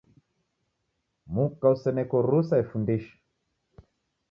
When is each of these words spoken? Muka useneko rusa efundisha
Muka 1.35 1.73
useneko 1.75 2.15
rusa 2.29 2.61
efundisha 2.65 3.13